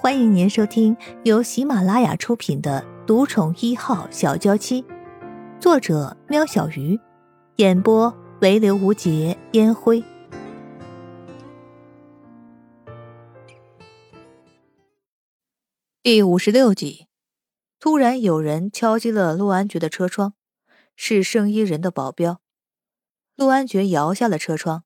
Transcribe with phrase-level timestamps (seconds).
[0.00, 4.80] 欢迎您收听由喜马拉雅出品的《独宠一号小娇妻》，
[5.60, 6.96] 作者：喵小鱼，
[7.56, 10.00] 演播：唯刘无节烟灰。
[16.00, 17.08] 第五十六集，
[17.80, 20.34] 突然有人敲击了陆安觉的车窗，
[20.94, 22.40] 是圣衣人的保镖。
[23.34, 24.84] 陆安觉摇下了车窗。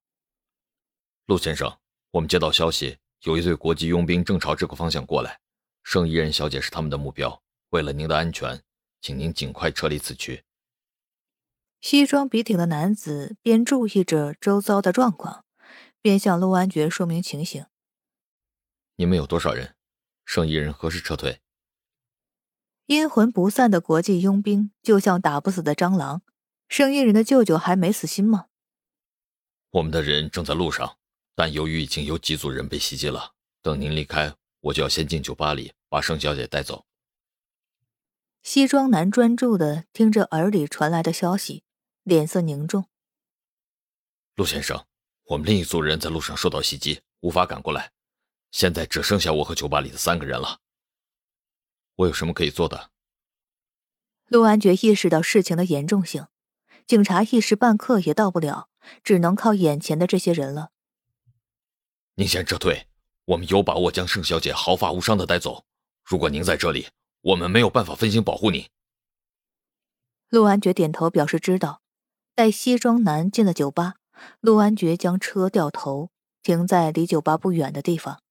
[1.27, 1.77] 陆先生，
[2.13, 3.02] 我们接到消息。
[3.23, 5.39] 有一队国际佣兵正朝这个方向过来，
[5.85, 7.41] 圣衣人小姐是他们的目标。
[7.71, 8.61] 为了您的安全，
[9.01, 10.43] 请您尽快撤离此区。
[11.81, 15.45] 西装笔挺的男子边注意着周遭的状况，
[16.01, 17.67] 边向陆安觉说明情形。
[18.97, 19.77] 你们有多少人？
[20.25, 21.41] 圣衣人何时撤退？
[22.87, 26.23] 阴魂不散的国际佣兵就像打不死的蟑螂。
[26.69, 28.47] 圣衣人的舅舅还没死心吗？
[29.71, 30.99] 我们的人正在路上。
[31.35, 33.33] 但由于已经有几组人被袭击了，
[33.63, 36.85] 等您离开，我就要先进酒吧里把盛小姐带走。
[38.43, 41.63] 西装男专注的听着耳里传来的消息，
[42.03, 42.87] 脸色凝重。
[44.35, 44.85] 陆先生，
[45.25, 47.93] 我们另一组人在路上受到袭击，无法赶过来，
[48.51, 50.59] 现在只剩下我和酒吧里的三个人了。
[51.95, 52.91] 我有什么可以做的？
[54.27, 56.27] 陆安觉意识到事情的严重性，
[56.87, 58.69] 警察一时半刻也到不了，
[59.05, 60.72] 只能靠眼前的这些人了。
[62.15, 62.87] 您先撤退，
[63.25, 65.65] 我们有把握将盛小姐毫发无伤的带走。
[66.05, 66.89] 如果您在这里，
[67.23, 68.69] 我们没有办法分心保护您。
[70.29, 71.81] 陆安觉点头表示知道。
[72.35, 73.97] 待西装男进了酒吧，
[74.41, 76.11] 陆安觉将车掉头
[76.43, 78.23] 停在离酒吧不远的地方。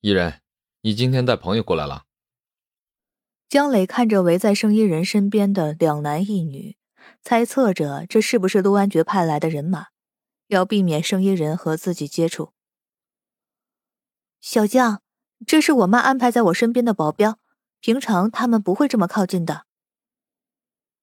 [0.00, 0.40] 伊人，
[0.82, 2.04] 你今天带朋友过来了？
[3.48, 6.76] 江磊看着围在圣衣人身边的两男一女，
[7.22, 9.88] 猜测着这是不是陆安觉派来的人马，
[10.46, 12.52] 要避免圣衣人和自己接触。
[14.42, 15.00] 小将，
[15.46, 17.38] 这是我妈安排在我身边的保镖，
[17.78, 19.66] 平常他们不会这么靠近的。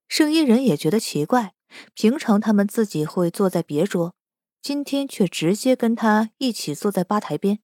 [0.10, 1.54] 圣衣人也觉得奇怪，
[1.94, 4.14] 平常他们自己会坐在别桌，
[4.62, 7.60] 今天却直接跟他一起坐在吧台边。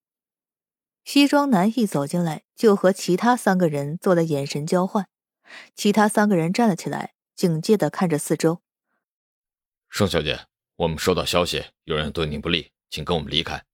[1.04, 5.10] 西装男一走进来，就和其他三个人做了眼神交换，
[5.76, 8.62] 其他三个人站了起来，警戒的看着四周。
[9.90, 13.66] 盛小姐，我们收到消息，有人对你不利，请跟我们离开。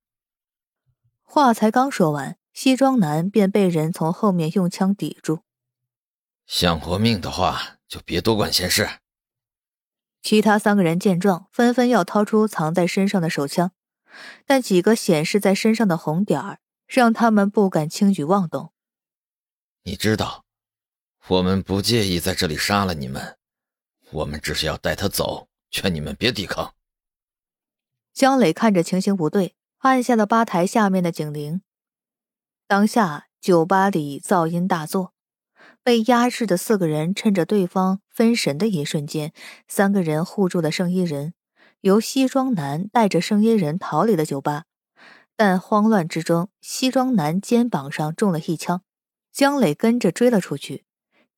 [1.34, 5.44] 话才刚说完，西装男便被人从后面用枪抵住。
[6.46, 9.00] 想活命的话，就别多管闲事。
[10.22, 13.72] 其他三个人见状，纷纷要掏出藏在身上的手枪，
[14.46, 18.74] 但几个显示在身上的红点儿，让他们不敢轻举妄动。
[19.84, 20.44] 你知道，
[21.30, 23.38] 我们不介意在这里杀了你们，
[24.12, 26.74] 我们只是要带他走，劝你们别抵抗。
[28.12, 29.56] 江磊看着情形不对。
[29.82, 31.62] 按下了吧台下面的警铃。
[32.68, 35.14] 当下酒吧里噪音大作，
[35.84, 39.34] 被压制的四个人趁着对方分神的一瞬间，
[39.68, 41.34] 三个人护住了圣衣人，
[41.82, 44.66] 由西装男带着圣衣人逃离了酒吧。
[45.36, 48.84] 但慌乱之中，西装男肩膀上中了一枪，
[49.34, 50.86] 江磊跟着追了出去。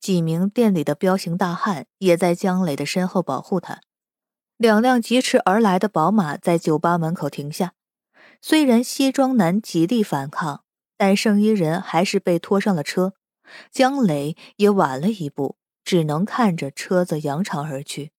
[0.02, 3.80] 几名店里的彪形大汉也在江磊的身后保护他。
[4.58, 7.72] 两辆疾驰而来的宝马在酒吧门口停下。
[8.46, 10.66] 虽然西装男极力反抗，
[10.98, 13.14] 但圣衣人还是被拖上了车。
[13.72, 15.56] 江磊也晚了一步，
[15.86, 18.12] 只能看着车子扬长而去。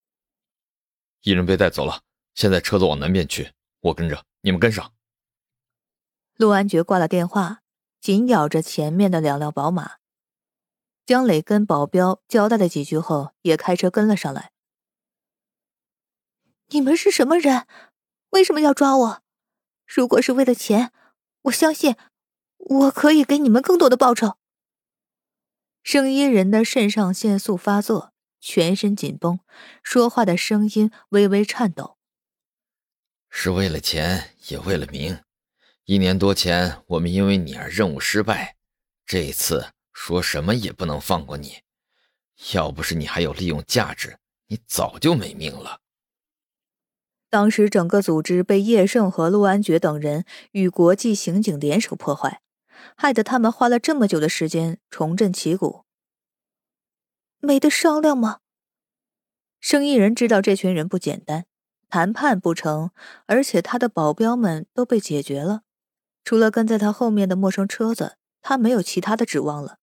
[1.21, 2.01] 一人被带走了，
[2.35, 4.95] 现在车子往南边去，我跟着，你们跟上。
[6.37, 7.61] 陆安觉挂了电话，
[8.01, 9.97] 紧咬着前面的两辆宝马。
[11.05, 14.53] 江磊跟保镖交代了几句后，也开车跟了上来。
[16.69, 17.67] 你们是什么人？
[18.31, 19.24] 为什么要抓我？
[19.87, 20.93] 如果是为了钱，
[21.43, 21.97] 我相信
[22.57, 24.39] 我可以给你们更多的报酬。
[25.83, 29.41] 声音人的肾上腺素发作，全身紧绷，
[29.83, 31.99] 说话的声音微微颤抖。
[33.29, 35.21] 是为了钱，也为了名。
[35.85, 38.57] 一年多前，我们因为你而任务失败，
[39.05, 41.61] 这一次说什么也不能放过你。
[42.55, 45.81] 要不是你还有利用价值，你早就没命了。
[47.35, 52.41] 当时整个组织被叶盛和陆安觉等人与国际刑警联手破坏，
[52.95, 55.83] 害得他们花了这么久的时间重振旗鼓。
[57.41, 58.39] 没得商量吗？
[59.59, 61.47] 生意人知道这群人不简单，
[61.89, 62.93] 谈判不成，
[63.27, 65.63] 而且他的保镖们都被解决了，
[66.25, 69.79] 除了跟在他后面的陌生车子，他没有其他的指望了。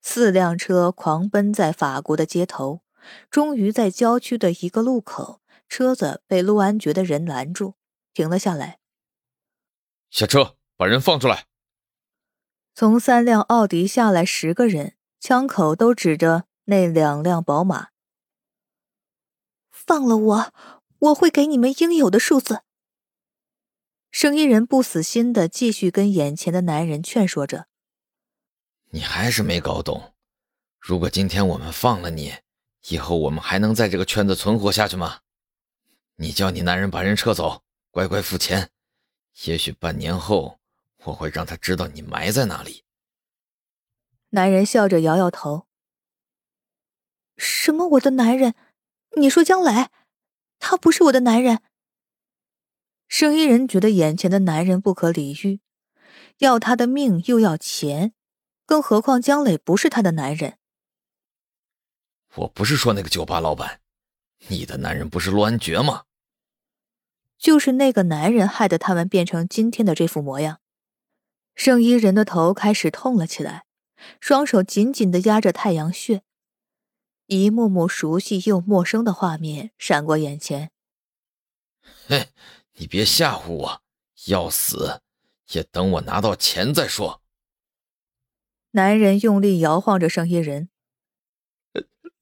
[0.00, 2.80] 四辆车狂奔在法国的街头，
[3.30, 5.41] 终于在郊区的一个路口。
[5.72, 7.76] 车子被陆安觉的人拦住，
[8.12, 8.78] 停了下来。
[10.10, 11.46] 下车，把人放出来。
[12.74, 17.88] 从三辆奥迪下来十个人，枪口都指着那两辆宝马。
[19.70, 20.52] 放了我，
[20.98, 22.60] 我会给你们应有的数字。
[24.10, 27.66] 生意人不死心的继续跟眼前的男人劝说着
[28.92, 30.12] ：“你还是没搞懂，
[30.78, 32.34] 如果今天我们放了你，
[32.88, 35.20] 以后我们还能在这个圈子存活下去吗？
[36.16, 38.70] 你叫你男人把人撤走，乖乖付钱，
[39.44, 40.58] 也许半年后。”
[41.04, 42.84] 我会让他知道你埋在哪里。
[44.28, 45.66] 男人笑着摇摇头。
[47.36, 47.88] 什么？
[47.88, 48.54] 我的男人？
[49.16, 49.88] 你说江磊？
[50.60, 51.60] 他不是我的男人。
[53.08, 55.60] 生意人觉得眼前的男人不可理喻，
[56.38, 58.14] 要他的命又要钱，
[58.64, 60.56] 更何况江磊不是他的男人。
[62.36, 63.80] 我不是说那个酒吧老板，
[64.48, 66.04] 你的男人不是陆安觉吗？
[67.38, 70.60] 就是那个男人害得他们变成今天的这副模样。
[71.54, 73.64] 圣衣人的头开始痛了起来，
[74.20, 76.22] 双手紧紧的压着太阳穴，
[77.26, 80.70] 一幕幕熟悉又陌生的画面闪过眼前。
[82.06, 82.28] 嘿，
[82.74, 83.82] 你别吓唬我，
[84.26, 85.02] 要死
[85.50, 87.20] 也等我拿到钱再说。
[88.70, 90.70] 男人用力摇晃着圣衣人，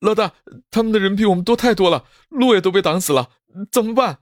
[0.01, 0.35] 老大，
[0.71, 3.31] 他们的人比我们多太多了，路也都被挡死了，
[3.71, 4.21] 怎么办？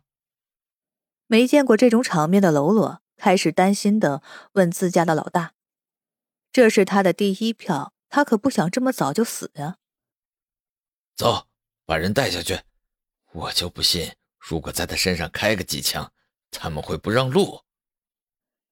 [1.27, 3.03] 没见过这种场面的喽啰。
[3.21, 4.23] 开始担心的
[4.53, 5.55] 问自家的老大
[6.53, 9.79] ：“这是他的第一票，他可不想这么早就死呀。”
[11.19, 11.49] 走，
[11.85, 12.61] 把人带下去。
[13.33, 16.13] 我就不信，如果在他身上开个几枪，
[16.53, 17.63] 他们会不让路。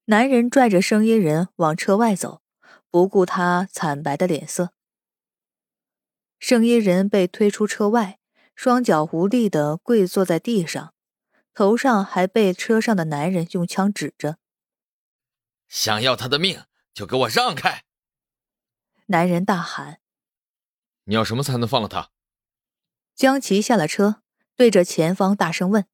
[0.04, 2.40] 男人拽着声音人往车外走，
[2.88, 4.75] 不顾他惨白的脸色。
[6.48, 8.20] 声音人被推出车外，
[8.54, 10.94] 双脚无力的跪坐在地上。
[11.52, 14.38] 头上还被车上的男人用枪指着，
[15.66, 16.62] 想要他的命
[16.94, 17.82] 就给我让开！
[19.06, 19.98] 男人大喊
[21.06, 22.10] ：“你要什么才能放了他？”
[23.16, 24.22] 江琪下了车，
[24.54, 25.86] 对着前方大声问：“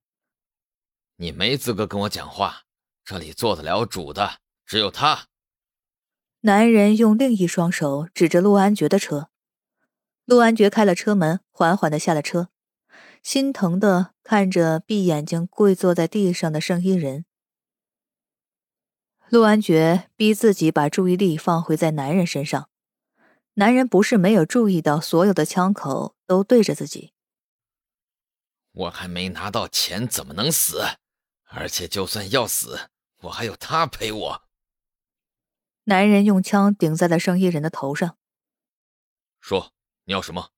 [1.17, 2.65] 你没资格跟我讲话，
[3.03, 5.29] 这里做得了主的只有他。”
[6.45, 9.31] 男人用另一双手指着陆安觉的车，
[10.25, 12.49] 陆安觉开了车门，缓缓的下了车。
[13.23, 17.25] 心疼的看着闭眼睛跪坐在地上的圣衣人，
[19.29, 22.69] 陆安觉逼自己把注意力放回在男人身上。
[23.55, 27.13] 男人不是没有注意到，所有的枪口都对着自己。
[28.73, 30.83] 我还没拿到钱，怎么能死？
[31.45, 32.89] 而且就算要死，
[33.21, 34.43] 我还有他陪我。
[35.85, 38.17] 男人用枪顶在了圣衣人的头上，
[39.41, 39.73] 说
[40.05, 40.51] ：“你要什么？”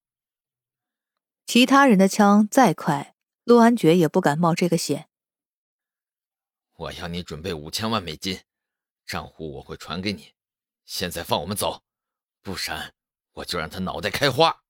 [1.47, 3.15] 其他人的枪再快，
[3.45, 5.11] 陆安觉也不敢冒这个险。
[6.73, 8.43] 我要你准备五千万美金，
[9.05, 10.35] 账户我会传给你。
[10.85, 11.85] 现在放我们走，
[12.43, 12.95] 不然
[13.33, 14.65] 我就让他脑袋开花。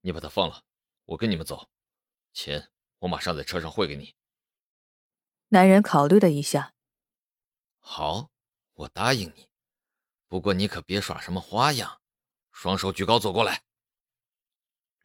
[0.00, 0.62] 你把他放了，
[1.04, 1.68] 我跟你们走。
[2.32, 4.14] 钱我马上在车上汇给你。
[5.48, 6.74] 男人考虑了一下，
[7.78, 8.30] 好，
[8.72, 9.48] 我答应你。
[10.26, 12.00] 不过你可别耍什么花样，
[12.50, 13.62] 双手举高走过来，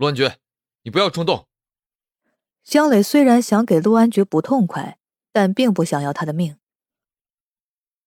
[0.01, 0.39] 陆安觉。
[0.81, 1.47] 你不要冲动。
[2.63, 4.97] 江磊虽然想给陆安觉不痛快，
[5.31, 6.57] 但并不想要他的命。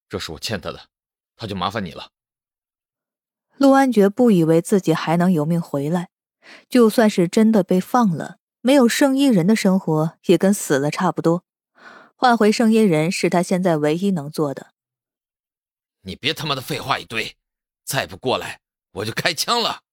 [0.09, 0.89] 这是我欠他的，
[1.37, 2.11] 他就麻烦你了。
[3.59, 6.09] 陆安觉不以为自己还能有命回来，
[6.69, 11.45] 就算是真的被放了，没有圣衣人的生活也跟死了差不多。
[12.17, 14.75] 换回圣衣人是他现在唯一能做的。
[16.01, 17.37] 你别他妈的废话一堆，
[17.85, 18.59] 再不过来
[18.95, 19.84] 我就开枪了。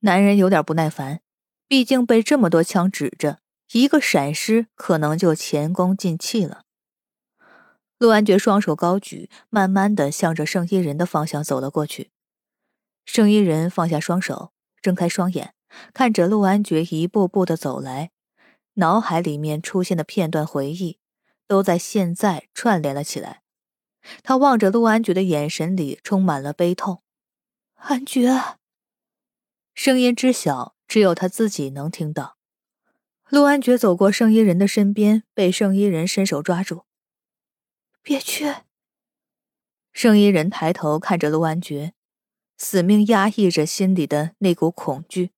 [0.00, 1.20] 男人有点不耐烦。
[1.66, 3.40] 毕竟被这么多枪指着，
[3.72, 6.62] 一个闪失可能就前功尽弃了。
[7.98, 12.10] 陆安觉双手高举，慢慢的向着圣衣人的方向走了过去。
[13.04, 15.52] 圣衣人放下双手，睁开双眼，
[15.92, 18.12] 看着陆安觉一步步的走来，
[18.74, 20.98] 脑海里面出现的片段回忆，
[21.46, 23.42] 都在现在串联了起来。
[24.22, 27.02] 他望着陆安觉的眼神里充满了悲痛。
[27.74, 28.30] 安觉，
[29.78, 30.74] 声音之小。
[30.88, 32.36] 只有他自己能听到。
[33.28, 36.86] 陆安觉走过圣衣人的身边，被圣衣人伸手抓住。
[38.02, 38.54] 别去！
[39.92, 41.92] 圣衣人抬头看着陆安觉，
[42.56, 45.30] 死命压抑着心里的那股恐惧。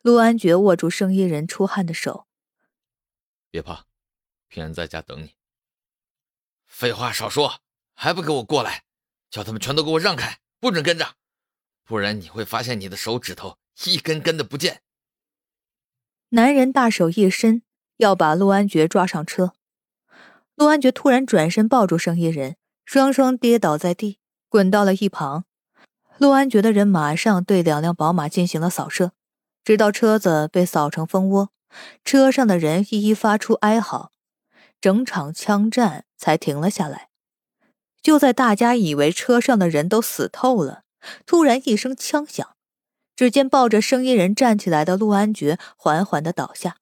[0.00, 2.26] 陆安觉握住圣衣人出汗的手。
[3.50, 3.84] 别怕，
[4.46, 5.34] 平安在家等你。
[6.66, 7.60] 废话少说，
[7.92, 8.84] 还不给我过来！
[9.28, 11.16] 叫他们全都给我让开，不准跟着，
[11.86, 13.56] 不然你会发现你的手指头。
[13.84, 14.80] 一根根的不见。
[16.30, 17.62] 男人大手一伸，
[17.98, 19.52] 要把陆安觉抓上车。
[20.54, 25.44] 陆安觉突然转身抱住生意人，双双跌倒在地，滚到了一旁。
[26.16, 29.12] 陆安觉的人马上对两辆宝马进行了扫射，
[29.62, 31.50] 直到车子被扫成蜂窝，
[32.02, 34.10] 车上的人一一发出哀嚎，
[34.80, 37.10] 整场枪战才停了下来。
[38.00, 40.84] 就在大家以为车上的人都死透了，
[41.26, 42.56] 突然一声枪响，
[43.14, 46.76] 只见抱着声音人站起来的陆安觉缓缓的倒下。